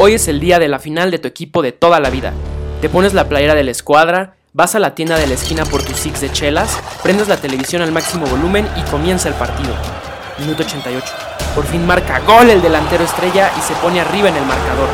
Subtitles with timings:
[0.00, 2.32] Hoy es el día de la final de tu equipo de toda la vida.
[2.80, 5.82] Te pones la playera de la escuadra, vas a la tienda de la esquina por
[5.82, 9.74] tus six de chelas, prendes la televisión al máximo volumen y comienza el partido.
[10.38, 11.04] Minuto 88.
[11.52, 14.88] Por fin marca gol el delantero estrella y se pone arriba en el marcador.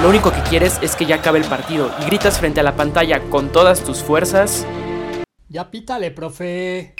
[0.00, 2.76] Lo único que quieres es que ya acabe el partido y gritas frente a la
[2.76, 4.66] pantalla con todas tus fuerzas.
[5.50, 6.94] Ya pítale, profe.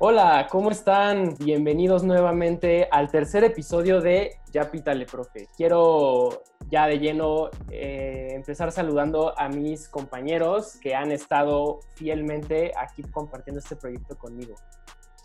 [0.00, 1.34] Hola, ¿cómo están?
[1.40, 5.48] Bienvenidos nuevamente al tercer episodio de Ya Pítale, profe.
[5.56, 13.02] Quiero ya de lleno eh, empezar saludando a mis compañeros que han estado fielmente aquí
[13.02, 14.54] compartiendo este proyecto conmigo.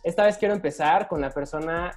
[0.02, 1.92] Esta vez quiero empezar con la persona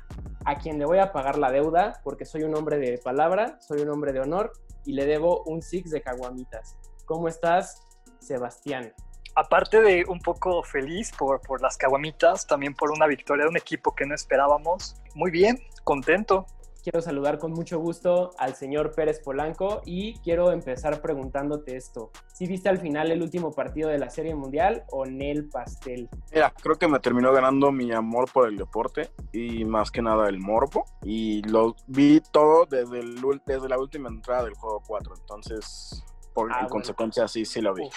[0.44, 3.80] a quien le voy a pagar la deuda, porque soy un hombre de palabra, soy
[3.80, 4.52] un hombre de honor
[4.84, 6.76] y le debo un six de caguamitas.
[7.06, 7.82] ¿Cómo estás,
[8.18, 8.92] Sebastián?
[9.36, 13.56] Aparte de un poco feliz por, por las caguamitas, también por una victoria de un
[13.56, 14.96] equipo que no esperábamos.
[15.14, 16.46] Muy bien, contento.
[16.82, 22.12] Quiero saludar con mucho gusto al señor Pérez Polanco y quiero empezar preguntándote esto.
[22.32, 26.08] ¿Si viste al final el último partido de la Serie Mundial o Nel Pastel?
[26.32, 30.28] Mira, creo que me terminó ganando mi amor por el deporte y más que nada
[30.28, 30.84] el morbo.
[31.02, 35.12] Y lo vi todo desde, el, desde la última entrada del juego 4.
[35.18, 37.90] Entonces, por ah, consecuencia, sí, sí lo vi.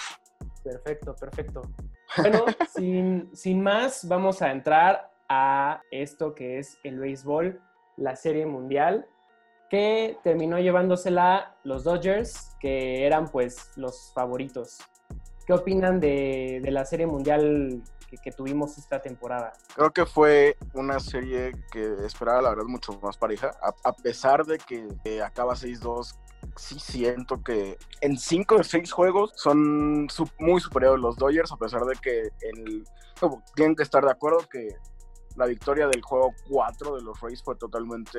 [0.62, 1.62] Perfecto, perfecto.
[2.16, 2.44] Bueno,
[3.34, 7.60] sin, más, vamos a entrar a esto que es el béisbol,
[7.96, 9.06] la Serie Mundial,
[9.68, 14.78] que terminó llevándosela los Dodgers, que eran pues los favoritos.
[15.46, 17.82] ¿Qué opinan de, la Serie Mundial
[18.22, 19.52] que, tuvimos esta temporada?
[19.74, 24.58] Creo que fue una serie que esperaba la verdad mucho más pareja, a, pesar de
[24.58, 26.16] que acaba 6-2
[26.60, 30.06] sí siento que en cinco de seis juegos son
[30.38, 32.28] muy superiores los Dodgers, a pesar de que
[33.54, 34.68] tienen que estar de acuerdo que
[35.36, 38.18] la victoria del juego 4 de los Rays fue totalmente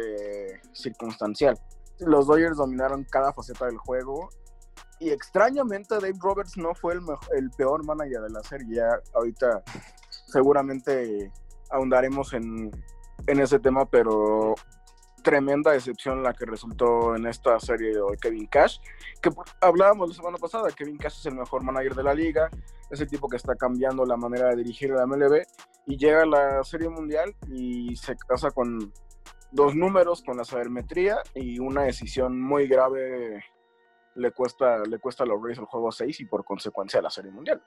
[0.73, 1.55] circunstancial.
[1.99, 4.29] Los Dodgers dominaron cada faceta del juego
[4.99, 7.01] y extrañamente Dave Roberts no fue el,
[7.37, 8.77] el peor manager de la serie.
[8.77, 9.61] Ya ahorita
[10.27, 11.31] seguramente
[11.69, 12.71] ahondaremos en
[13.27, 14.55] ese tema, pero
[15.21, 18.79] tremenda decepción la que resultó en esta serie de Kevin Cash,
[19.21, 22.49] que hablábamos la semana pasada, Kevin Cash es el mejor manager de la liga,
[22.89, 25.43] es el tipo que está cambiando la manera de dirigir la MLB
[25.87, 28.91] y llega a la serie mundial y se casa con
[29.51, 33.43] dos números, con la sabermetría y una decisión muy grave
[34.15, 37.31] le cuesta, le cuesta a los Rays el juego 6 y por consecuencia la serie
[37.31, 37.61] mundial.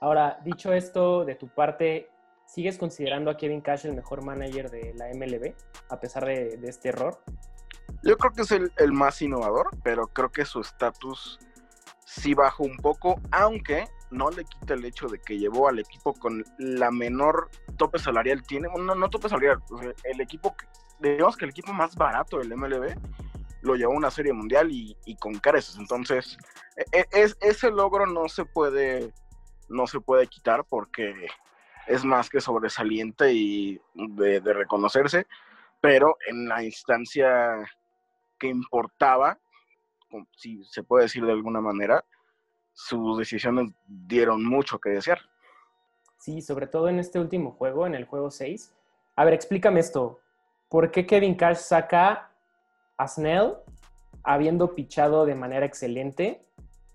[0.00, 2.08] Ahora, dicho esto de tu parte,
[2.50, 5.54] ¿Sigues considerando a Kevin Cash el mejor manager de la MLB,
[5.88, 7.22] a pesar de, este error?
[8.02, 11.38] Yo creo que es el, más innovador, pero creo que su estatus
[12.04, 16.12] sí bajó un poco, aunque no le quita el hecho de que llevó al equipo
[16.12, 18.42] con la menor tope salarial.
[18.42, 19.62] Tiene, no, no tope salarial,
[20.02, 20.52] el equipo,
[20.98, 22.96] digamos que el equipo más barato del MLB
[23.62, 25.76] lo llevó a una serie mundial y, con careces.
[25.78, 26.36] Entonces,
[26.76, 29.14] e, e, es, ese logro no se puede,
[29.68, 31.28] no se puede quitar porque
[31.90, 35.26] es más que sobresaliente y de, reconocerse,
[35.80, 37.68] pero en la instancia
[38.38, 39.38] que importaba,
[40.36, 42.04] si se puede decir de alguna manera,
[42.72, 45.18] sus decisiones dieron mucho que desear.
[46.18, 48.72] Sí, sobre todo en este último juego, en el juego 6.
[49.16, 50.20] A ver, explícame esto.
[50.68, 52.30] ¿Por qué Kevin Cash saca
[52.96, 53.54] a Snell
[54.22, 56.46] habiendo pichado de manera excelente?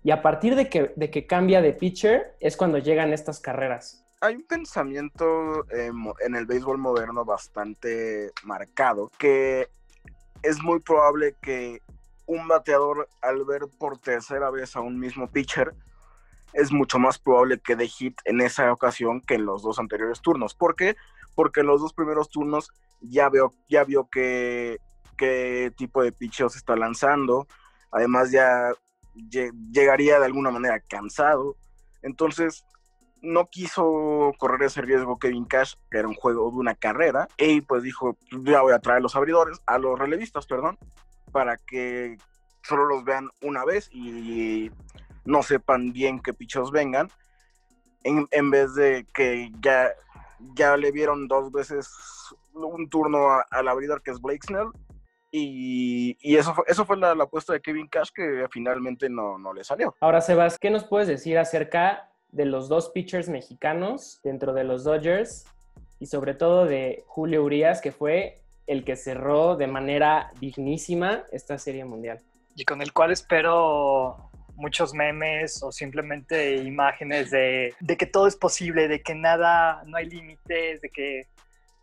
[0.02, 4.05] Y a partir de que, de que cambia de pitcher es cuando llegan estas carreras
[4.20, 5.90] hay un pensamiento eh,
[6.20, 9.68] en el béisbol moderno bastante marcado que
[10.42, 11.82] es muy probable que
[12.26, 15.74] un bateador al ver por tercera vez a un mismo pitcher
[16.52, 20.22] es mucho más probable que dé hit en esa ocasión que en los dos anteriores
[20.22, 20.54] turnos.
[20.54, 20.96] ¿Por qué?
[21.34, 24.78] Porque en los dos primeros turnos ya, veo, ya vio qué,
[25.18, 27.46] qué tipo de se está lanzando.
[27.90, 28.72] Además ya
[29.70, 31.56] llegaría de alguna manera cansado.
[32.02, 32.64] Entonces
[33.26, 37.60] no quiso correr ese riesgo Kevin Cash, que era un juego de una carrera, y
[37.60, 40.78] pues dijo, ya voy a traer los abridores, a los relevistas, perdón,
[41.32, 42.16] para que
[42.62, 44.70] solo los vean una vez y
[45.24, 47.10] no sepan bien qué pichos vengan,
[48.04, 49.90] en, vez de que ya,
[50.54, 51.90] ya le vieron dos veces
[52.54, 54.70] un turno al abridor que es Blake Snell,
[55.32, 59.64] y, eso fue, eso fue la, apuesta de Kevin Cash que finalmente no, no le
[59.64, 59.94] salió.
[60.00, 64.84] Ahora, Sebas, ¿qué nos puedes decir acerca de los dos pitchers mexicanos dentro de los
[64.84, 65.46] Dodgers
[65.98, 71.56] y sobre todo de Julio Urias, que fue el que cerró de manera dignísima esta
[71.56, 72.20] serie mundial.
[72.54, 78.36] Y con el cual espero muchos memes o simplemente imágenes de, de que todo es
[78.36, 81.26] posible, de que nada, no hay límites, de que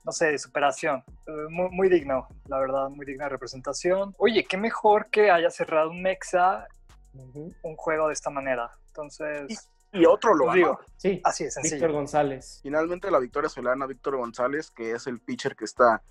[0.05, 1.03] no sé, de superación.
[1.25, 4.13] Eh, muy, muy, digno, la verdad, muy digna representación.
[4.17, 6.67] Oye, qué mejor que haya cerrado un Mexa,
[7.13, 8.69] un juego de esta manera.
[8.87, 9.69] Entonces...
[9.93, 10.79] Y, otro lo pues digo.
[10.97, 12.59] Sí, así es, Víctor González.
[12.63, 16.01] Finalmente la victoria se la dan a Víctor González, que es el pitcher que está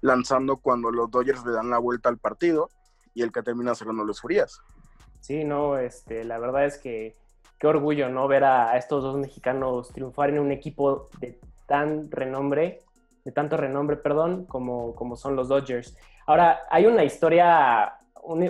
[0.00, 2.70] lanzando cuando los Dodgers le dan la vuelta al partido
[3.12, 4.60] y el que termina cerrando los Furias.
[5.20, 7.16] Sí, no, este, la verdad es que
[7.58, 8.28] qué orgullo, ¿no?
[8.28, 12.84] Ver a estos dos mexicanos triunfar en un equipo de tan renombre
[13.24, 15.96] de tanto renombre, perdón, como, como son los Dodgers.
[16.26, 17.94] Ahora, hay una historia,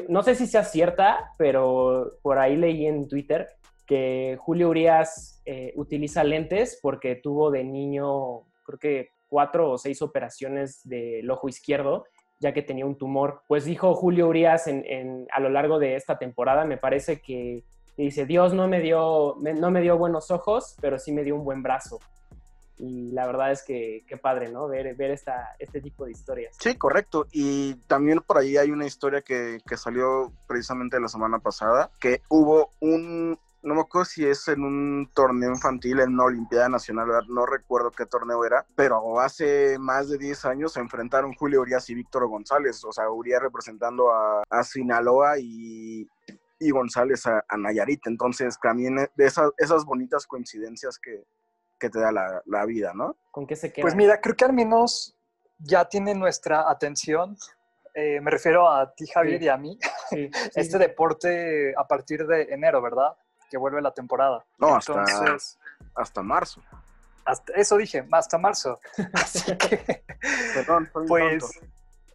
[0.09, 3.49] no sé si sea cierta, pero por ahí leí en Twitter
[3.87, 10.01] que Julio Urias eh, utiliza lentes porque tuvo de niño, creo que cuatro o seis
[10.03, 12.05] operaciones del ojo izquierdo,
[12.41, 13.43] ya que tenía un tumor.
[13.49, 17.65] Pues dijo Julio Urias en, a lo largo de esta temporada, me parece que
[17.97, 21.45] dice, Dios no me, dio, no me dio buenos ojos, pero sí me dio un
[21.45, 21.99] buen brazo
[22.77, 24.69] y la verdad es que qué padre, ¿no?
[24.69, 26.57] Ver, ver esta, este tipo de historias.
[26.59, 27.27] Sí, correcto.
[27.33, 32.23] Y también por ahí hay una historia que, que salió precisamente la semana pasada, que
[32.29, 37.09] hubo un, no me acuerdo si es en un torneo infantil, en una Olimpiada Nacional,
[37.29, 41.89] no recuerdo qué torneo era, pero hace más de 10 años se enfrentaron Julio Urias
[41.89, 46.07] y Víctor González, o sea, Urias representando a, a Sinaloa y,
[46.59, 48.07] y González a, a, Nayarit.
[48.07, 51.25] Entonces, también de esas, esas bonitas coincidencias que,
[51.79, 53.17] que te da la, vida, ¿no?
[53.31, 53.83] ¿Con qué se queda?
[53.83, 55.17] Pues mira, creo que al menos
[55.59, 57.37] ya tiene nuestra atención.
[57.95, 59.79] Eh, me refiero a ti, Javier, y a mí.
[60.55, 63.17] este deporte a partir de enero, ¿verdad?
[63.55, 64.45] Que vuelve la temporada.
[64.59, 65.05] No, hasta,
[65.95, 66.61] hasta marzo.
[67.25, 68.81] Hasta, eso dije, hasta marzo.
[69.13, 70.03] Así que,
[70.55, 71.61] Perdón, pues,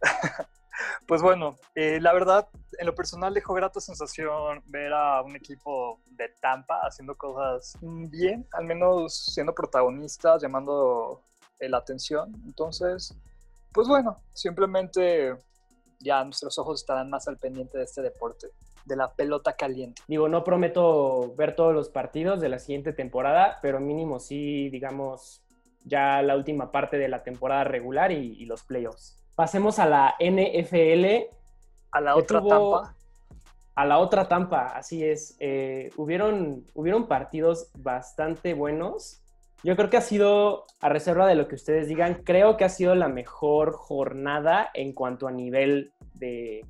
[1.08, 2.46] pues bueno, eh, la verdad,
[2.78, 8.46] en lo personal dejó grata sensación ver a un equipo de Tampa haciendo cosas bien,
[8.52, 11.22] al menos siendo protagonistas, llamando
[11.58, 12.34] la atención.
[12.44, 13.16] Entonces,
[13.72, 15.38] pues bueno, simplemente
[16.00, 18.48] ya nuestros ojos estarán más al pendiente de este deporte,
[18.84, 20.02] de la pelota caliente.
[20.08, 25.42] Digo, no prometo ver todos los partidos de la siguiente temporada, pero mínimo sí, digamos,
[25.84, 29.20] ya la última parte de la temporada regular y, y los playoffs.
[29.40, 31.34] Pasemos a la NFL.
[31.92, 32.94] A la otra Tampa.
[33.74, 35.36] A la otra Tampa, así es.
[35.40, 39.22] Eh, hubieron, hubieron partidos bastante buenos.
[39.62, 42.68] Yo creo que ha sido, a reserva de lo que ustedes digan, creo que ha
[42.68, 46.66] sido la mejor jornada en cuanto a nivel de,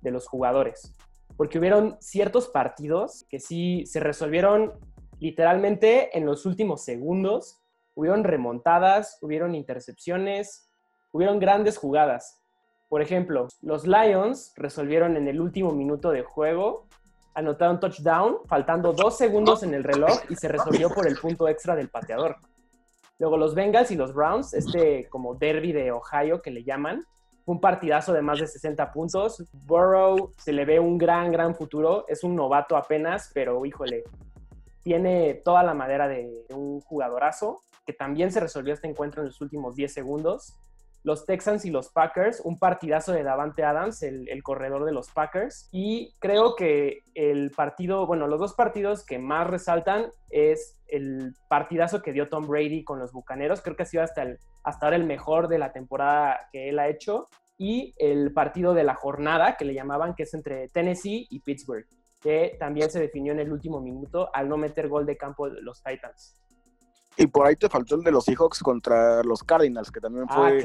[0.00, 0.94] de los jugadores.
[1.36, 4.72] Porque hubieron ciertos partidos que sí se resolvieron
[5.18, 7.60] literalmente en los últimos segundos.
[7.94, 10.70] Hubieron remontadas, hubieron intercepciones,
[11.12, 12.42] hubieron grandes jugadas.
[12.88, 16.86] Por ejemplo, los Lions resolvieron en el último minuto de juego,
[17.34, 21.74] anotaron touchdown, faltando dos segundos en el reloj y se resolvió por el punto extra
[21.74, 22.36] del pateador.
[23.18, 27.04] Luego los Bengals y los Browns, este como derby de Ohio que le llaman,
[27.46, 29.44] un partidazo de más de 60 puntos.
[29.66, 32.04] Burrow se le ve un gran, gran futuro.
[32.08, 34.04] Es un novato apenas, pero híjole,
[34.82, 39.40] tiene toda la madera de un jugadorazo que también se resolvió este encuentro en los
[39.40, 40.58] últimos 10 segundos
[41.04, 45.68] los Texans y los Packers, un partidazo de Davante Adams, el, corredor de los Packers.
[45.70, 52.00] Y creo que el partido, bueno, los dos partidos que más resaltan es el partidazo
[52.00, 53.60] que dio Tom Brady con los Bucaneros.
[53.60, 54.26] Creo que ha sido hasta,
[54.62, 57.28] hasta ahora el mejor de la temporada que él ha hecho.
[57.58, 61.86] Y el partido de la jornada, que le llamaban, que es entre Tennessee y Pittsburgh,
[62.18, 65.82] que también se definió en el último minuto al no meter gol de campo los
[65.82, 66.43] Titans.
[67.16, 70.34] Y por ahí te faltó el de los Seahawks contra los Cardinals, que también ah,
[70.34, 70.64] fue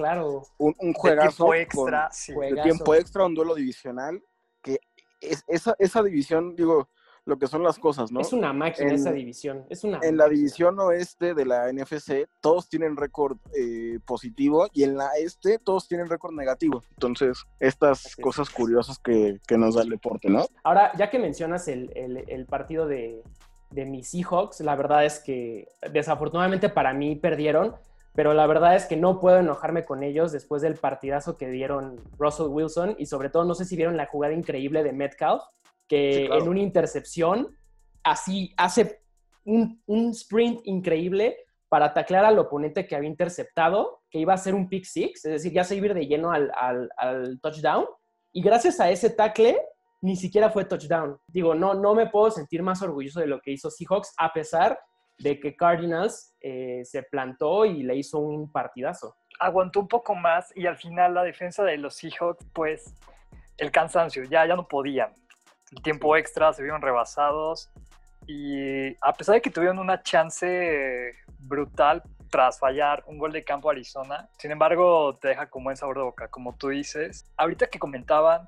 [0.57, 1.51] un, un, juegazo.
[1.51, 4.23] De tiempo extra, De tiempo extra, un duelo divisional.
[4.61, 4.79] Que
[5.21, 6.89] es, esa, esa división, digo,
[7.25, 8.19] lo que son las cosas, ¿no?
[8.21, 9.65] Es una máquina esa división.
[9.69, 14.83] Es una en la división oeste de la NFC, todos tienen récord eh, positivo y
[14.83, 16.83] en la este, todos tienen récord negativo.
[16.91, 20.45] Entonces, estas cosas curiosas que, que, nos da el deporte, ¿no?
[20.63, 23.23] Ahora, ya que mencionas el, el, el partido de,
[23.71, 24.61] de mis Seahawks.
[24.61, 27.75] La verdad es que desafortunadamente para mí perdieron,
[28.13, 32.01] pero la verdad es que no puedo enojarme con ellos después del partidazo que dieron
[32.17, 35.43] Russell Wilson y sobre todo no sé si vieron la jugada increíble de Metcalf,
[35.88, 37.55] que en una intercepción
[38.03, 39.01] así hace
[39.45, 39.81] un,
[40.13, 44.85] sprint increíble para taclear al oponente que había interceptado, que iba a ser un pick
[44.85, 46.51] six, es decir, ya se iba a ir de lleno al,
[46.97, 47.85] al touchdown.
[48.31, 49.57] Y gracias a ese tackle
[50.01, 51.19] ni siquiera fue touchdown.
[51.27, 54.79] Digo, no, no me puedo sentir más orgulloso de lo que hizo Seahawks, a pesar
[55.17, 59.15] de que Cardinals eh, se plantó y le hizo un partidazo.
[59.39, 62.93] Aguantó un poco más y al final la defensa de los Seahawks, pues
[63.57, 65.13] el cansancio, ya, ya no podían.
[65.71, 67.69] el tiempo extra, se vieron rebasados
[68.25, 73.69] y a pesar de que tuvieron una chance brutal tras fallar un gol de campo
[73.69, 77.25] a Arizona, sin embargo te deja como buen sabor de boca, como tú dices.
[77.35, 78.47] Ahorita que comentaban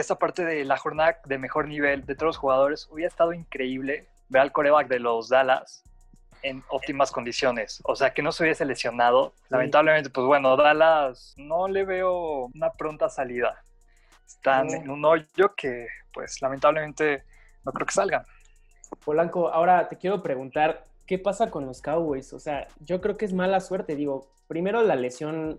[0.00, 4.06] esta parte de la jornada de mejor nivel de todos los jugadores, hubiera estado increíble
[4.28, 5.82] ver al coreback de los Dallas
[6.42, 7.80] en óptimas condiciones.
[7.84, 9.34] O sea, que no se hubiese lesionado.
[9.48, 13.60] Lamentablemente, pues bueno, Dallas no le veo una pronta salida.
[14.24, 17.24] Están en un hoyo que, pues lamentablemente,
[17.64, 18.24] no creo que salgan.
[19.04, 22.32] Polanco, ahora te quiero preguntar, ¿qué pasa con los Cowboys?
[22.32, 23.96] O sea, yo creo que es mala suerte.
[23.96, 25.58] Digo, primero la lesión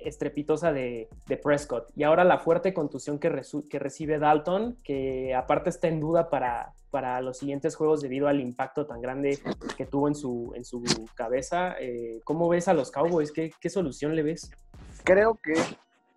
[0.00, 1.08] estrepitosa de,
[1.42, 6.72] Prescott y ahora la fuerte contusión que, recibe Dalton, que aparte está en duda para,
[6.90, 9.38] para los siguientes juegos debido al impacto tan grande
[9.76, 10.82] que tuvo en su, en su
[11.14, 11.76] cabeza.
[11.80, 13.32] Eh, ¿Cómo ves a los Cowboys?
[13.32, 14.50] ¿Qué, ¿Qué solución le ves?
[15.04, 15.54] Creo que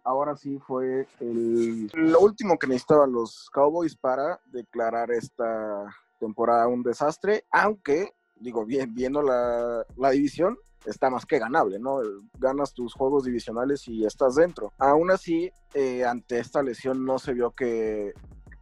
[0.03, 5.85] ahora sí fue lo último que necesitaban los Cowboys para declarar esta
[6.19, 11.99] temporada un desastre, aunque, digo, bien, viendo la, división, está más que ganable, ¿no?
[12.37, 14.73] Ganas tus juegos divisionales y estás dentro.
[14.77, 18.13] Aún así, eh, ante esta lesión no se vio que,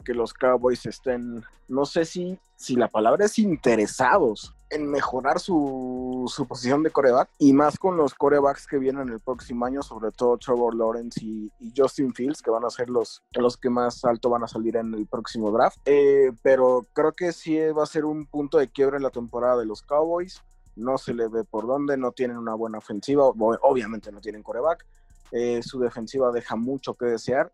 [0.04, 6.32] que los Cowboys estén, no sé si, si la palabra es interesados en mejorar su,
[6.34, 10.12] su posición de coreback y más con los corebacks que vienen el próximo año, sobre
[10.12, 14.30] todo Trevor Lawrence y, Justin Fields, que van a ser los, los que más alto
[14.30, 15.78] van a salir en el próximo draft.
[15.86, 19.58] Eh, pero creo que sí va a ser un punto de quiebre en la temporada
[19.58, 20.42] de los Cowboys.
[20.76, 24.86] No se le ve por dónde, no tienen una buena ofensiva, obviamente no tienen coreback.
[25.32, 27.52] Eh, su defensiva deja mucho que desear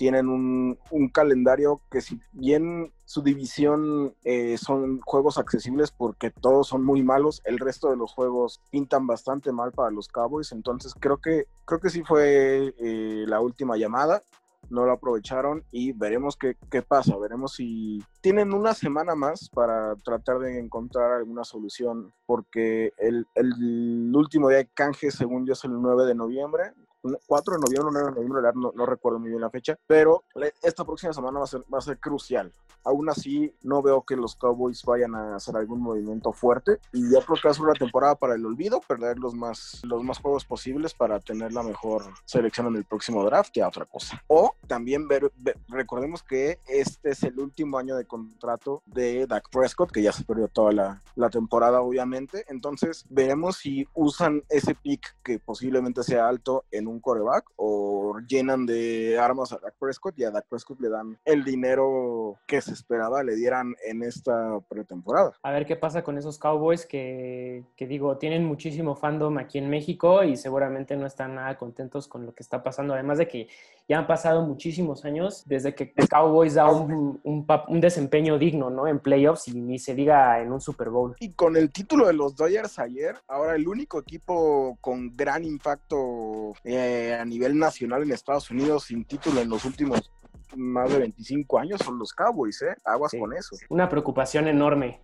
[0.00, 0.78] tienen un,
[1.12, 7.42] calendario que si bien su división eh, son juegos accesibles porque todos son muy malos,
[7.44, 11.80] el resto de los juegos pintan bastante mal para los Cowboys, entonces creo que, creo
[11.80, 14.22] que sí fue eh, la última llamada,
[14.70, 19.96] no lo aprovecharon y veremos qué, qué, pasa, veremos si tienen una semana más para
[19.96, 25.64] tratar de encontrar alguna solución, porque el, el último día de canje, según yo, es
[25.64, 29.40] el 9 de noviembre, 4 de noviembre, 9 de noviembre, no, no, recuerdo muy bien
[29.40, 30.24] la fecha, pero
[30.62, 32.52] esta próxima semana va a, ser, va a ser crucial.
[32.82, 37.20] Aún así, no veo que los Cowboys vayan a hacer algún movimiento fuerte y yo
[37.20, 40.18] creo que va a ser una temporada para el olvido, perder los más, los más
[40.18, 44.22] juegos posibles para tener la mejor selección en el próximo draft que a otra cosa.
[44.28, 45.30] O también ver,
[45.68, 50.24] recordemos que este es el último año de contrato de Dak Prescott, que ya se
[50.24, 52.44] perdió toda la, la temporada, obviamente.
[52.48, 58.66] Entonces, veremos si usan ese pick que posiblemente sea alto en un coreback o llenan
[58.66, 62.72] de armas a Dak Prescott y a Dak Prescott le dan el dinero que se
[62.72, 65.32] esperaba le dieran en esta pretemporada.
[65.42, 69.70] A ver qué pasa con esos Cowboys que, que digo, tienen muchísimo fandom aquí en
[69.70, 72.94] México y seguramente no están nada contentos con lo que está pasando.
[72.94, 73.48] Además de que
[73.88, 78.86] ya han pasado muchísimos años desde que Cowboys da un, un, un desempeño digno, ¿no?
[78.86, 81.16] En playoffs y ni se diga en un Super Bowl.
[81.18, 86.52] Y con el título de los Dodgers ayer, ahora el único equipo con gran impacto
[86.64, 90.10] eh, eh, a nivel nacional en Estados Unidos sin título en los últimos
[90.56, 92.76] más de 25 años son los Cowboys, ¿eh?
[92.84, 93.56] Aguas con eso.
[93.68, 95.00] Una preocupación enorme.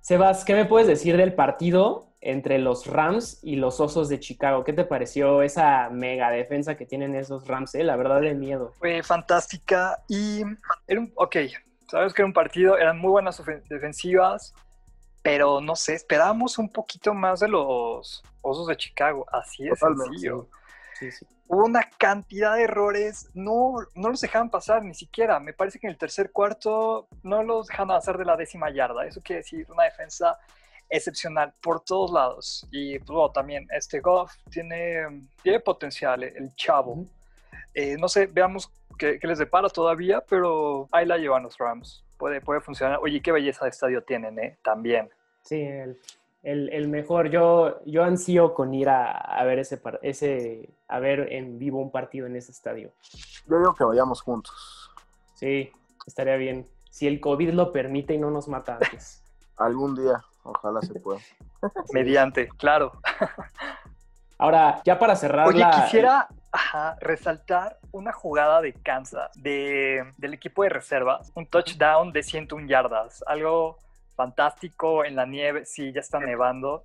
[0.00, 4.64] Sebas, ¿qué me puedes decir del partido entre los Rams y los Osos de Chicago?
[4.64, 7.74] ¿Qué te pareció esa mega defensa que tienen esos Rams?
[7.74, 7.84] Eh?
[7.84, 8.72] La verdad de miedo.
[8.78, 10.42] Fue fantástica y
[10.86, 11.36] era un, ok,
[11.88, 14.54] sabes que era un partido, eran muy buenas defensivas,
[15.22, 20.48] pero no sé, esperábamos un poquito más de los Osos de Chicago, así es sencillo.
[21.46, 25.40] Hubo una cantidad de errores, no, no los dejaban pasar ni siquiera.
[25.40, 29.06] Me parece que en el tercer cuarto no los dejaban hacer de la décima yarda.
[29.06, 30.38] Eso quiere decir una defensa
[30.90, 32.66] excepcional por todos lados.
[32.70, 37.04] Y pues, también este Goff tiene, tiene potencial, el chavo.
[37.74, 42.04] Eh, no sé, veamos qué, les depara todavía, pero ahí la llevan los Rams.
[42.16, 42.98] Puede, puede funcionar.
[43.00, 44.58] Oye, qué belleza de estadio tienen, ¿eh?
[44.62, 45.08] También.
[45.42, 45.98] Sí, el,
[46.48, 47.30] el, mejor.
[47.30, 52.26] Yo, yo ansío con ir a, ver ese, ese, a ver en vivo un partido
[52.26, 52.92] en ese estadio.
[53.46, 54.90] Yo digo que vayamos juntos.
[55.34, 55.70] Sí,
[56.06, 56.66] estaría bien.
[56.90, 59.22] Si el COVID lo permite y no nos mata antes.
[59.56, 61.20] Algún día, ojalá se pueda.
[61.92, 62.92] Mediante, claro.
[64.38, 65.48] Ahora, ya para cerrar.
[65.48, 66.28] Oye, quisiera
[67.00, 73.22] resaltar una jugada de Kansas, de, del equipo de reservas, un touchdown de 101 yardas,
[73.26, 73.78] algo
[74.18, 76.82] fantástico en la nieve, sí, ya está nevando,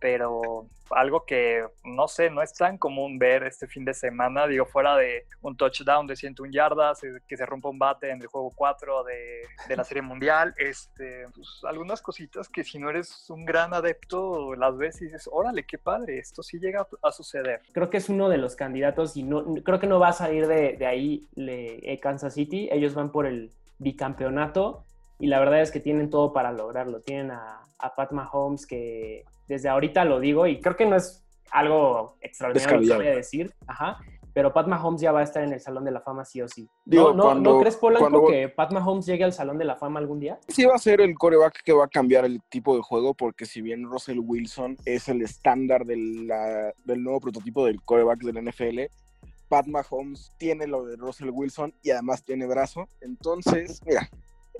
[0.00, 4.64] pero algo que no sé, no es tan común ver este fin de semana, digo,
[4.64, 8.28] fuera de un touchdown de 101 yardas, eh, que se rompa un bate en el
[8.28, 13.28] juego 4 de, de la Serie Mundial, este, pues, algunas cositas que si no eres
[13.28, 17.60] un gran adepto las ves y dices, órale, qué padre, esto sí llega a suceder.
[17.72, 20.46] Creo que es uno de los candidatos y no, creo que no va a salir
[20.46, 24.86] de, de ahí le, Kansas City, ellos van por el bicampeonato
[25.20, 27.00] y la verdad es que tienen todo para lograrlo.
[27.00, 31.24] Tienen a, a Pat Mahomes que desde ahorita lo digo y creo que no es
[31.50, 33.98] algo extraordinario que voy a decir, ajá,
[34.32, 36.48] pero Pat Mahomes ya va a estar en el Salón de la Fama sí o
[36.48, 36.68] sí.
[36.84, 40.38] ¿No, no, crees, Polanco, que Pat Mahomes llegue al Salón de la Fama algún día?
[40.48, 43.44] Sí va a ser el coreback que va a cambiar el tipo de juego, porque
[43.44, 46.28] si bien Russell Wilson es el estándar del
[46.86, 48.80] nuevo prototipo del coreback del NFL,
[49.48, 52.86] Pat Mahomes tiene lo de Russell Wilson y además tiene brazo.
[53.00, 54.08] Entonces, mira,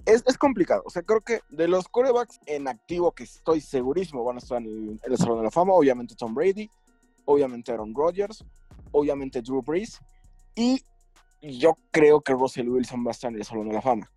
[0.06, 0.82] es, es, complicado.
[0.84, 4.58] O sea, creo que de los corebacks en activo que estoy segurísimo van a estar
[4.58, 6.70] en el, Salón de la Fama, obviamente Tom Brady,
[7.24, 8.44] obviamente Aaron Rodgers,
[8.92, 10.00] obviamente Drew Brees,
[10.54, 10.84] y
[11.42, 14.10] yo creo que Russell Wilson va a estar en el Salón de la Fama.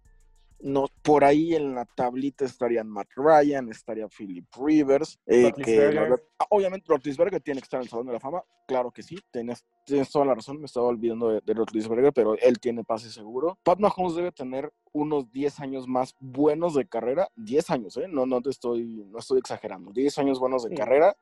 [0.63, 6.00] No, por ahí en la tablita estarían Matt Ryan, estaría Philip Rivers, eh, que
[6.39, 9.17] ah, obviamente Roethlisberger tiene que estar en el Salón de la Fama, claro que sí,
[9.29, 13.58] tienes, tienes toda la razón, me estaba olvidando de, de pero él tiene pase seguro.
[13.62, 18.08] Pat Mahomes debe tener unos 10 años más buenos de carrera, 10 años, ¿eh?
[18.08, 21.17] no, no te estoy, no estoy exagerando, 10 años buenos de carrera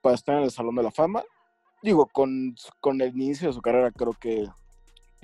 [0.00, 1.22] para estar en el Salón de la Fama.
[1.82, 4.46] Digo, con, con el inicio de su carrera creo que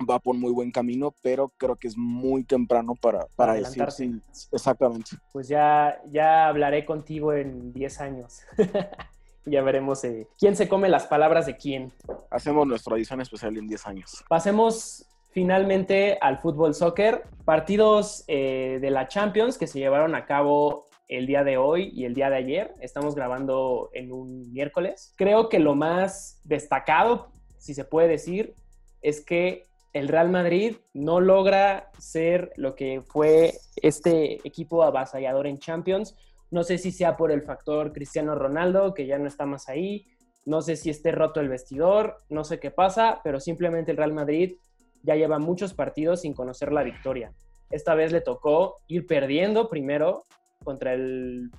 [0.09, 4.21] va por muy buen camino, pero creo que es muy temprano para, para, decir sí,
[4.51, 5.11] exactamente.
[5.31, 8.41] Pues ya, ya hablaré contigo en 10 años.
[9.45, 11.91] ya veremos eh, quién se come las palabras de quién.
[12.29, 14.23] Hacemos nuestra edición especial en 10 años.
[14.27, 17.23] Pasemos finalmente al fútbol soccer.
[17.45, 22.05] Partidos eh, de la Champions que se llevaron a cabo el día de hoy y
[22.05, 22.73] el día de ayer.
[22.81, 25.13] Estamos grabando en un miércoles.
[25.15, 28.55] Creo que lo más destacado, si se puede decir,
[29.01, 35.57] es que el Real Madrid no logra ser lo que fue este equipo avasallador en
[35.59, 36.15] Champions.
[36.51, 40.05] No sé si sea por el factor Cristiano Ronaldo, que ya no está más ahí.
[40.45, 44.13] No sé si esté roto el vestidor, no sé qué pasa, pero simplemente el Real
[44.13, 44.55] Madrid
[45.03, 47.33] ya lleva muchos partidos sin conocer la victoria.
[47.69, 50.23] Esta vez le tocó ir perdiendo primero
[50.63, 51.49] contra el,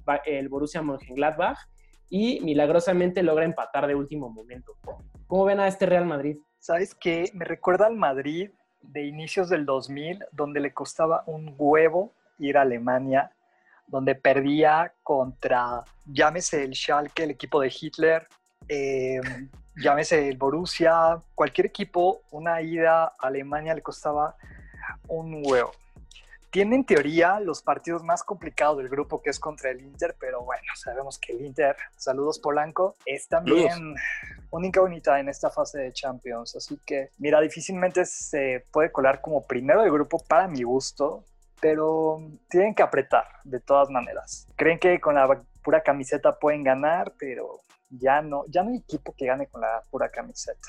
[0.49, 1.59] Borussia Mönchengladbach
[2.09, 4.73] y milagrosamente logra empatar de último momento.
[5.27, 6.39] ¿Cómo ven a este Real Madrid?
[6.59, 7.31] ¿Sabes qué?
[7.35, 8.51] Me recuerda al Madrid
[8.83, 13.33] de inicios del 2000, donde le costaba un huevo ir a Alemania,
[13.87, 18.27] donde perdía contra, llámese el Schalke, el equipo de Hitler,
[18.69, 19.21] eh,
[19.77, 24.37] llámese el Borussia, cualquier equipo, una ida a Alemania le costaba
[25.07, 25.73] un huevo
[26.51, 30.43] tiene en teoría los partidos más complicados del grupo que es contra el Inter, pero
[30.43, 33.95] bueno, sabemos que el Inter, saludos Polanco, es también
[34.51, 36.57] una incógnita en esta fase de Champions.
[36.57, 41.25] Así que, mira, difícilmente se puede colar como primero del grupo para mi gusto,
[41.61, 44.47] pero tienen que apretar de todas maneras.
[44.57, 49.15] Creen que con la pura camiseta pueden ganar, pero ya no, ya no hay equipo
[49.17, 50.69] que gane con la pura camiseta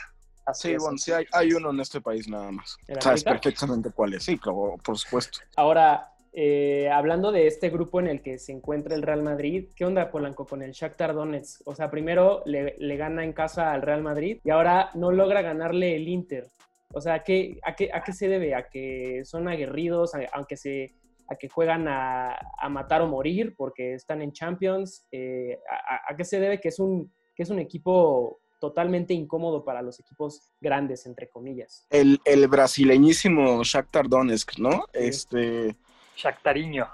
[0.53, 2.77] sí, bueno, sí hay, uno en este país nada más.
[2.99, 5.39] Sabes perfectamente cuál es, sí, claro, por supuesto.
[5.55, 9.85] Ahora, eh, hablando de este grupo en el que se encuentra el Real Madrid, ¿qué
[9.85, 11.67] onda Polanco con el Shakhtar Donetsk?
[11.67, 15.95] O sea, primero le, gana en casa al Real Madrid y ahora no logra ganarle
[15.95, 16.51] el Inter.
[16.93, 18.55] O sea, ¿a qué, a qué, a qué se debe?
[18.55, 20.12] ¿A que son aguerridos?
[20.31, 20.95] aunque se,
[21.27, 22.38] a que juegan a,
[22.69, 25.07] matar o morir porque están en Champions.
[25.12, 25.59] Eh,
[26.07, 29.99] a, qué se debe que es un, que es un equipo totalmente incómodo para los
[29.99, 31.85] equipos grandes, entre comillas.
[31.89, 34.85] El, el brasileñísimo Shakhtar Donetsk, ¿no?
[34.93, 35.75] Este...
[36.15, 36.87] Shakhtariño.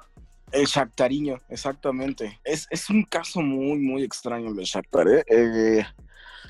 [0.52, 2.40] El Shakhtariño, exactamente.
[2.44, 5.24] Es, es, un caso muy, muy extraño el de Shakhtar, ¿eh?
[5.28, 5.86] eh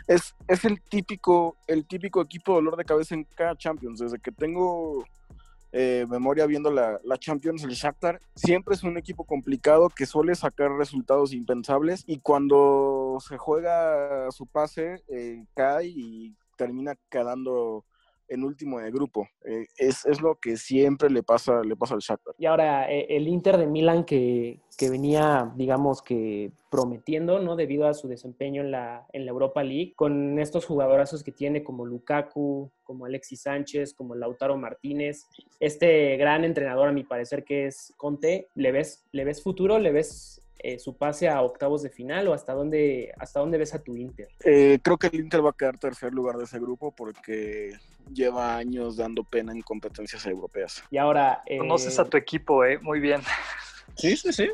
[0.08, 4.00] es, es el típico, el típico equipo dolor de cabeza en cada Champions.
[4.00, 5.06] Desde que tengo
[5.78, 10.34] eh, memoria viendo la, la, Champions, el Shakhtar siempre es un equipo complicado que suele
[10.34, 17.84] sacar resultados impensables y cuando se juega su pase eh, cae y termina quedando
[18.28, 19.28] en último de grupo.
[19.46, 22.36] Eh, es, es, lo que siempre le pasa, le pasa al Shakhtar.
[22.38, 27.56] Y ahora, eh, el Inter de Milán que, que, venía, digamos que prometiendo, ¿no?
[27.56, 31.64] Debido a su desempeño en la, en la Europa League, con estos jugadorazos que tiene
[31.64, 35.28] como Lukaku, como Alexis Sánchez, como Lautaro Martínez.
[35.60, 39.80] Este gran entrenador, a mi parecer, que es Conte, ¿le ves, le ves futuro?
[39.80, 43.76] ¿Le ves eh, su pase a octavos de final o hasta dónde, hasta dónde ves
[43.76, 44.30] a tu Inter?
[44.44, 47.74] Eh, creo que el Inter va a quedar tercer lugar de ese grupo porque
[48.12, 50.84] lleva años dando pena en competencias europeas.
[50.90, 51.44] Y ahora...
[51.46, 52.80] Eh, Conoces a tu equipo, ¿eh?
[52.80, 53.22] Muy bien.
[53.98, 54.50] Sí, sí, sí.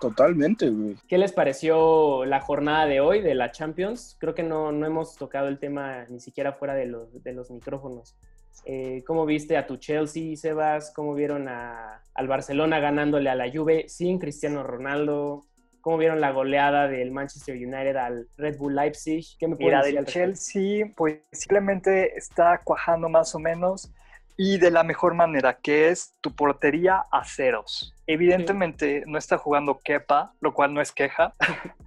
[0.00, 0.96] Totalmente, güey.
[1.06, 4.16] ¿Qué les pareció la jornada de hoy de la Champions?
[4.18, 7.50] Creo que no, no hemos tocado el tema ni siquiera fuera de los, de los
[7.52, 8.16] micrófonos.
[8.64, 10.92] Eh, ¿Cómo viste a tu Chelsea, Sebas?
[10.94, 15.44] ¿Cómo vieron al Barcelona ganándole a la Juve sin Cristiano Ronaldo?
[15.80, 19.24] ¿Cómo vieron la goleada del Manchester United al Red Bull Leipzig?
[19.38, 23.90] ¿Qué me Mira, del Chelsea, pues simplemente está cuajando más o menos.
[24.36, 27.94] y de la mejor manera, que es tu portería a ceros.
[28.06, 31.34] Evidentemente no está jugando Kepa, lo cual no es queja.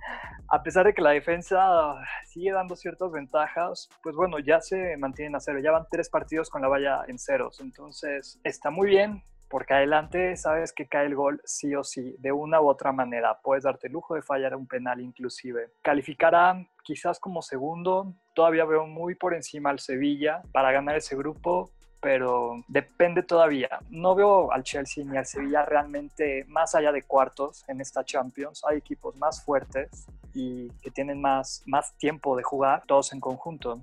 [0.53, 5.35] a pesar de que la defensa sigue dando ciertas ventajas, pues bueno, ya se mantienen
[5.35, 5.57] a cero.
[5.59, 7.59] Ya van tres partidos con la valla en ceros.
[7.59, 12.31] Entonces está muy bien porque adelante sabes que cae el gol sí o sí, de
[12.31, 13.39] una u otra manera.
[13.41, 15.71] Puedes darte lujo de fallar un penal inclusive.
[15.81, 18.13] Calificarán quizás como segundo.
[18.35, 21.71] Todavía veo muy por encima al Sevilla para ganar ese grupo
[22.03, 23.79] pero depende todavía.
[23.89, 28.61] No veo al Chelsea ni al Sevilla realmente más allá de cuartos en esta Champions.
[28.67, 33.79] Hay equipos más fuertes y que tienen más, más tiempo de jugar, todos en conjunto.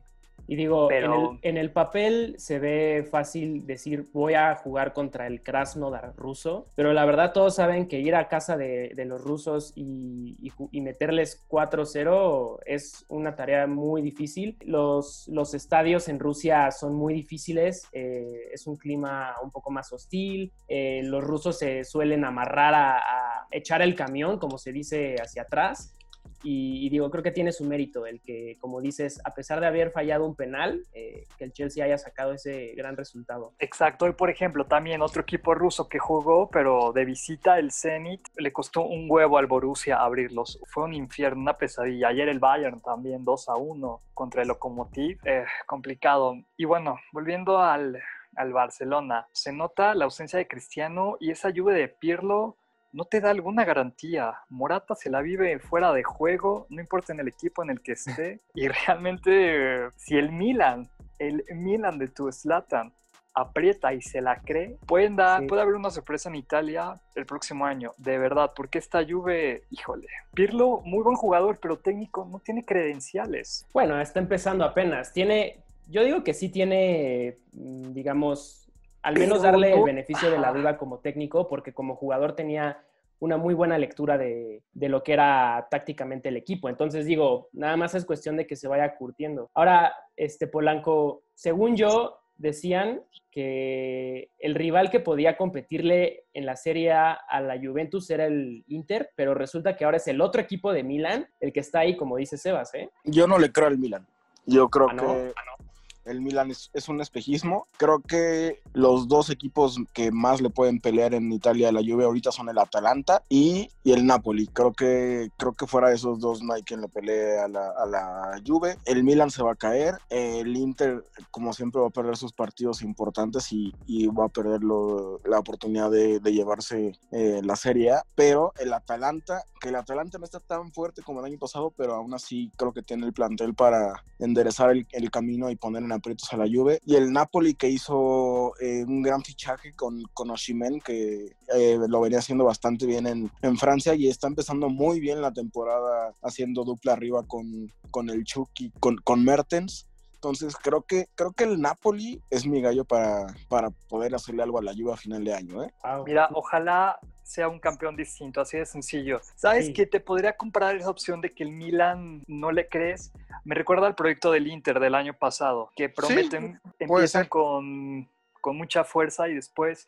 [0.50, 6.12] Y digo, en, el, papel se ve fácil decir voy a jugar contra el Krasnodar
[6.16, 11.46] ruso, pero la verdad todos saben que ir a casa de, los rusos y, meterles
[11.48, 14.56] 4-0 es una tarea muy difícil.
[14.62, 19.92] Los, los estadios en Rusia son muy difíciles, eh, es un clima un poco más
[19.92, 25.42] hostil, eh, los rusos se suelen amarrar a echar el camión, como se dice, hacia
[25.42, 25.94] atrás.
[26.42, 29.90] Y, digo, creo que tiene su mérito el que, como dices, a pesar de haber
[29.90, 33.52] fallado un penal, eh, que el Chelsea haya sacado ese gran resultado.
[33.58, 38.26] Exacto, y por ejemplo, también otro equipo ruso que jugó, pero de visita, el Zenit,
[38.36, 40.60] le costó un huevo al Borussia abrirlos.
[40.66, 42.08] Fue un infierno, una pesadilla.
[42.08, 46.34] Ayer el Bayern también 2 a 1 contra el Lokomotiv, eh, complicado.
[46.56, 48.00] Y bueno, volviendo al,
[48.36, 52.56] al Barcelona, se nota la ausencia de Cristiano y esa lluvia de Pirlo
[52.92, 54.34] no te da alguna garantía.
[54.48, 57.92] Morata se la vive fuera de juego, no importa en el equipo en el que
[57.92, 58.40] esté.
[58.54, 62.92] Y realmente, si el Milan, el Milan de tu Slatan,
[63.34, 67.64] aprieta y se la cree, pueden dar, puede haber una sorpresa en Italia el próximo
[67.64, 72.64] año, de verdad, porque esta Juve, híjole, Pirlo, muy buen jugador, pero técnico, no tiene
[72.64, 73.66] credenciales.
[73.72, 78.59] Bueno, está empezando apenas, tiene, yo digo que sí tiene, mm, digamos,
[79.02, 82.82] al menos darle el beneficio de la duda como técnico, porque como jugador tenía
[83.20, 86.68] una muy buena lectura de, lo que era tácticamente el equipo.
[86.68, 89.50] Entonces digo, nada más es cuestión de que se vaya curtiendo.
[89.54, 96.92] Ahora, este Polanco, según yo, decían que el rival que podía competirle en la Serie
[96.92, 100.72] A a la Juventus era el Inter, pero resulta que ahora es el otro equipo
[100.72, 102.88] de Milan el que está ahí, como dice Sebas, ¿eh?
[103.04, 104.06] Yo no le creo al Milan.
[104.46, 105.64] Yo creo ah, que ah,
[106.04, 107.66] el Milan es, un espejismo.
[107.76, 112.04] Creo que los dos equipos que más le pueden pelear en Italia a la Juve
[112.04, 114.46] ahorita son el Atalanta y, el Napoli.
[114.46, 117.68] Creo que, creo que fuera de esos dos no hay quien le pelee a la,
[117.68, 118.76] a Juve.
[118.84, 119.96] El Milan se va a caer.
[120.08, 123.72] El Inter, como siempre, va a perder sus partidos importantes y,
[124.10, 128.04] va a perder la oportunidad de, llevarse eh, la Serie A.
[128.14, 131.94] Pero el Atalanta, que el Atalanta no está tan fuerte como el año pasado, pero
[131.94, 135.89] aún así creo que tiene el plantel para enderezar el, el camino y poner en
[135.92, 136.80] aprietos a la Juve.
[136.84, 142.00] Y el Napoli que hizo eh, un gran fichaje con, con Oshimen, que eh, lo
[142.00, 146.64] venía haciendo bastante bien en, en, Francia y está empezando muy bien la temporada haciendo
[146.64, 149.86] dupla arriba con, con el Chucky, con, con Mertens.
[150.14, 154.58] Entonces creo que creo que el Napoli es mi gallo para, para poder hacerle algo
[154.58, 155.62] a la Juve a final de año.
[155.62, 155.72] ¿eh?
[156.04, 156.98] Mira, ojalá
[157.30, 159.20] sea un campeón distinto, así de sencillo.
[159.36, 163.12] ¿Sabes que te podría comprar esa opción de que el Milan no le crees?
[163.44, 168.08] Me recuerda al proyecto del Inter del año pasado, que prometen, empiezan con,
[168.40, 169.86] con mucha fuerza y después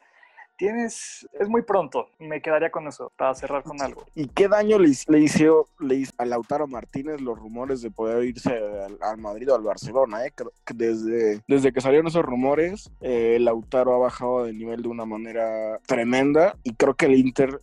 [0.56, 4.04] tienes, es muy pronto, me quedaría con eso, para cerrar con algo.
[4.14, 8.24] ¿Y qué daño le, le hizo, le hizo a Lautaro Martínez los rumores de poder
[8.24, 8.58] irse
[9.00, 10.24] al, Madrid o al Barcelona?
[10.26, 10.32] Eh?
[10.74, 15.78] Desde, desde que salieron esos rumores, eh, Lautaro ha bajado de nivel de una manera
[15.86, 17.60] tremenda y creo que el Inter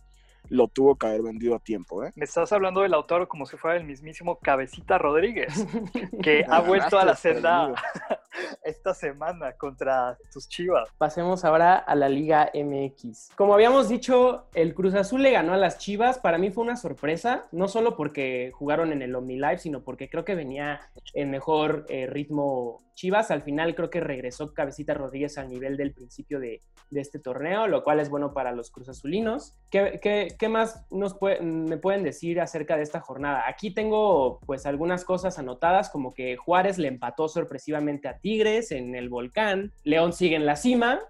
[0.50, 2.04] lo tuvo que haber vendido a tiempo.
[2.04, 2.12] ¿eh?
[2.16, 5.54] Me estás hablando del autor como si fuera el mismísimo Cabecita Rodríguez,
[6.22, 7.72] que ha vuelto a la senda
[8.64, 10.88] esta semana contra tus chivas.
[10.98, 13.30] Pasemos ahora a la Liga MX.
[13.36, 16.18] Como habíamos dicho, el Cruz Azul le ganó a las chivas.
[16.18, 20.24] Para mí fue una sorpresa, no solo porque jugaron en el OmniLive, sino porque creo
[20.24, 20.80] que venía
[21.14, 23.30] en mejor eh, ritmo Chivas.
[23.30, 27.82] Al final creo que regresó Cabecita Rodríguez al nivel del principio de, este torneo, lo
[27.82, 29.54] cual es bueno para los Cruz Azulinos.
[29.70, 33.44] ¿Qué, más nos me pueden decir acerca de esta jornada?
[33.46, 38.94] Aquí tengo pues algunas cosas anotadas, como que Juárez le empató sorpresivamente a Tigres en
[38.94, 41.00] el volcán, León sigue en la cima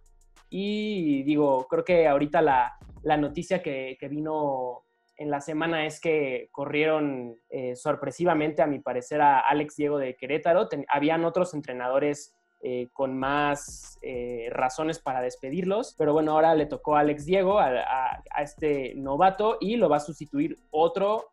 [0.49, 2.77] y digo, creo que ahorita la,
[3.17, 4.85] noticia que, que vino
[5.21, 10.17] en la semana es que corrieron eh, sorpresivamente, a mi parecer, a Alex Diego de
[10.17, 10.67] Querétaro.
[10.89, 16.97] habían otros entrenadores eh, con más eh, razones para despedirlos, pero bueno, ahora le tocó
[16.97, 21.29] a Alex Diego, a, este novato, y lo va a sustituir otro,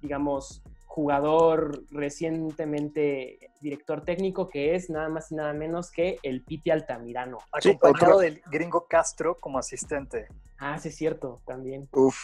[0.00, 0.62] digamos,
[0.94, 7.38] jugador recientemente director técnico que es nada más y nada menos que el Piti Altamirano.
[7.50, 10.28] Acompañado del gringo Castro como asistente.
[10.58, 11.88] Ah, sí es cierto, también.
[11.92, 12.16] Uf,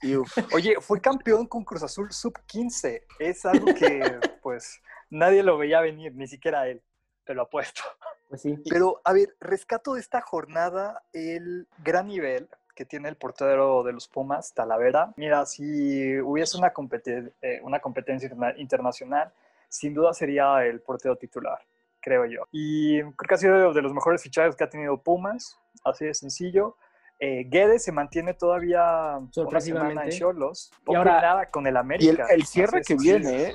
[0.00, 0.32] y uf.
[0.54, 3.06] Oye, fue campeón con Cruz Azul sub 15.
[3.18, 4.00] Es algo que
[4.42, 6.82] pues nadie lo veía venir, ni siquiera él.
[7.24, 7.82] Te lo apuesto.
[8.26, 8.56] Pues sí.
[8.68, 13.92] Pero, a ver, rescato de esta jornada el gran nivel que tiene el portero de
[13.92, 15.12] los Pumas, Talavera.
[15.16, 19.30] Mira, si hubiese una, competen- eh, una competencia interna- internacional,
[19.68, 21.58] sin duda sería el portero titular,
[22.00, 22.44] creo yo.
[22.50, 26.14] Y creo que ha sido de los mejores fichajes que ha tenido Pumas, así de
[26.14, 26.76] sencillo.
[27.20, 30.10] Eh, Guedes se mantiene todavía una semana en.
[30.10, 30.72] Cholos.
[30.88, 32.26] Y ahora- nada con el Y el, América.
[32.30, 33.54] el cierre que viene, ¿eh?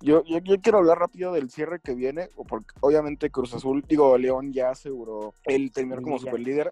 [0.00, 4.16] Yo, yo, yo quiero hablar rápido del cierre que viene, porque obviamente Cruz Azul, digo,
[4.18, 6.70] León ya aseguró el terminar como superlíder,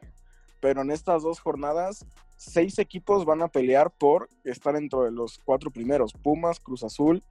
[0.60, 2.04] pero en estas dos jornadas,
[2.36, 7.22] seis equipos van a pelear por estar dentro de los cuatro primeros: Pumas, Cruz Azul,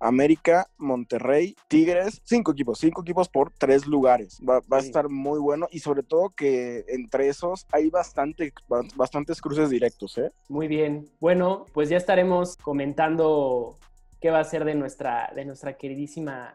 [0.00, 4.38] América, Monterrey, Tigres, cinco equipos, cinco equipos por tres lugares.
[4.46, 8.82] Va, va a estar muy bueno y sobre todo que entre esos hay bastante, ba-
[8.96, 10.32] bastantes cruces directos, ¿eh?
[10.48, 11.08] Muy bien.
[11.20, 13.76] Bueno, pues ya estaremos comentando
[14.20, 16.54] qué va a ser de nuestra, de nuestra queridísima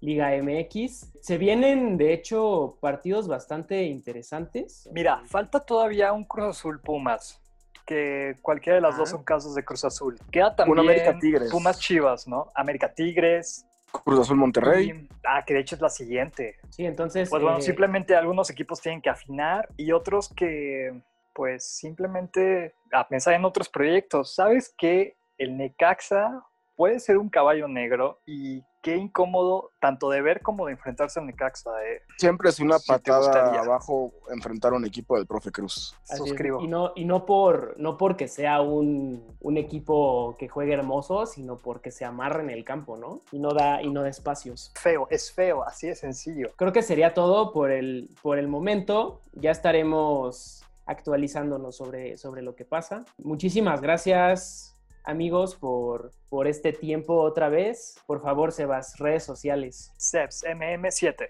[0.00, 1.12] Liga MX.
[1.20, 4.88] Se vienen, de hecho, partidos bastante interesantes.
[4.92, 7.40] Mira, falta todavía un Cruz Azul Pumas,
[7.86, 8.98] que cualquiera de las Ah.
[8.98, 10.18] dos son casos de Cruz Azul.
[10.30, 11.50] Queda también América Tigres.
[11.50, 12.50] Pumas Chivas, ¿no?
[12.54, 13.64] América Tigres.
[14.04, 14.90] Cruz Azul Monterrey.
[14.90, 16.56] y- ah, que de hecho es la siguiente.
[16.70, 17.28] Sí, entonces.
[17.28, 20.98] Pues bueno, eh, simplemente algunos equipos tienen que afinar y otros que,
[21.34, 24.34] pues simplemente a pensar en otros proyectos.
[24.34, 26.42] ¿Sabes que el Necaxa
[26.76, 31.26] puede ser un caballo negro y qué incómodo tanto de ver como de enfrentarse al
[31.26, 31.70] Necaxa?
[31.84, 32.02] eh.
[32.18, 35.96] Siempre es una te patada abajo enfrentar a un equipo del profe Cruz.
[36.04, 36.60] Suscribo.
[36.60, 41.56] Y no, y no por no porque sea un, un equipo que juegue hermoso, sino
[41.56, 43.20] porque se amarra en el campo, ¿no?
[43.30, 44.72] Y no da, y no da espacios.
[44.74, 46.50] Feo, es feo, así de sencillo.
[46.56, 49.20] Creo que sería todo por el, por el momento.
[49.32, 53.04] Ya estaremos actualizándonos sobre, sobre lo que pasa.
[53.18, 54.71] Muchísimas gracias,
[55.04, 57.96] amigos, por, por este tiempo otra vez.
[58.06, 59.92] Por favor, Sebas, redes sociales.
[59.96, 61.28] Sebs, MM7.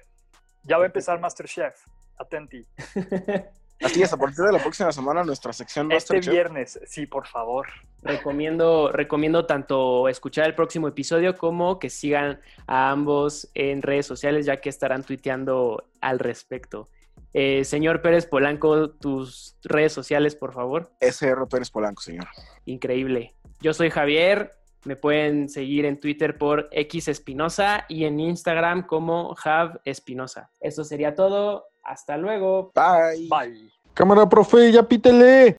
[0.65, 1.75] Ya va a empezar Masterchef.
[2.19, 2.65] Atenti.
[3.83, 6.33] Así es, a partir de la próxima semana nuestra sección Este Masterchef.
[6.33, 7.67] viernes, sí, por favor.
[8.03, 14.47] recomiendo, recomiendo tanto escuchar el próximo episodio como que sigan a ambos en redes sociales,
[14.47, 16.89] ya que estarán tuiteando al respecto.
[17.35, 20.93] Eh, señor Pérez Polanco, tus redes sociales, por favor.
[21.01, 22.29] SR Pérez Polanco, señor.
[22.67, 23.35] Increíble.
[23.63, 24.51] Yo soy Javier.
[24.85, 30.51] Me pueden seguir en Twitter por X Espinosa y en Instagram como Jav Espinosa.
[30.59, 31.67] Eso sería todo.
[31.85, 32.73] Hasta luego.
[32.75, 33.29] Bye.
[33.29, 33.71] Bye.
[33.95, 35.59] Cámara, profe, ya pítele.